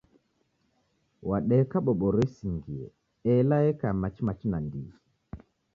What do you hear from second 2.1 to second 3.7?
isingie ela